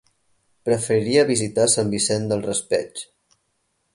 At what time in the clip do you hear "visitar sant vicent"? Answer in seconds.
1.31-2.27